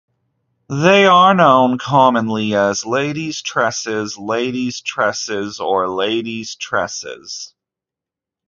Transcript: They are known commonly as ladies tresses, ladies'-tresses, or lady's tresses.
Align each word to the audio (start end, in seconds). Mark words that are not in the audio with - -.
They 0.83 1.05
are 1.05 1.35
known 1.35 1.77
commonly 1.77 2.55
as 2.55 2.87
ladies 2.87 3.39
tresses, 3.43 4.17
ladies'-tresses, 4.17 5.59
or 5.59 5.87
lady's 5.91 6.55
tresses. 6.55 7.53